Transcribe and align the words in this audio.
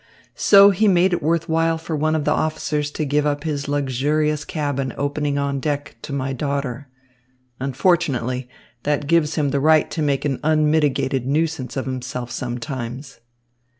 So 0.33 0.71
he 0.71 0.87
made 0.87 1.13
it 1.13 1.21
worth 1.21 1.47
while 1.47 1.77
for 1.77 1.95
one 1.95 2.15
of 2.15 2.25
the 2.25 2.31
officers 2.33 2.89
to 2.89 3.05
give 3.05 3.27
up 3.27 3.43
his 3.43 3.67
luxurious 3.67 4.43
cabin 4.45 4.91
opening 4.97 5.37
on 5.37 5.59
deck 5.59 5.95
to 6.01 6.11
my 6.11 6.33
daughter. 6.33 6.89
Unfortunately, 7.59 8.49
that 8.81 9.05
gives 9.05 9.35
him 9.35 9.49
the 9.49 9.59
right 9.59 9.91
to 9.91 10.01
make 10.01 10.25
an 10.25 10.39
unmitigated 10.43 11.27
nuisance 11.27 11.77
of 11.77 11.85
himself 11.85 12.31
sometimes." 12.31 13.19